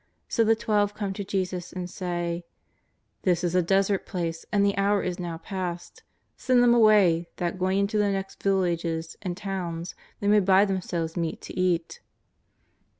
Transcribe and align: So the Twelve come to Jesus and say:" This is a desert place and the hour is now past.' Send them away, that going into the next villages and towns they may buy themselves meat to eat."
So 0.27 0.43
the 0.43 0.55
Twelve 0.55 0.95
come 0.95 1.13
to 1.13 1.23
Jesus 1.23 1.71
and 1.71 1.87
say:" 1.87 2.43
This 3.21 3.43
is 3.43 3.53
a 3.53 3.61
desert 3.61 4.07
place 4.07 4.47
and 4.51 4.65
the 4.65 4.75
hour 4.75 5.03
is 5.03 5.19
now 5.19 5.37
past.' 5.37 6.01
Send 6.35 6.63
them 6.63 6.73
away, 6.73 7.29
that 7.35 7.59
going 7.59 7.77
into 7.77 7.99
the 7.99 8.09
next 8.11 8.41
villages 8.41 9.15
and 9.21 9.37
towns 9.37 9.93
they 10.19 10.27
may 10.27 10.39
buy 10.39 10.65
themselves 10.65 11.15
meat 11.15 11.39
to 11.41 11.55
eat." 11.55 11.99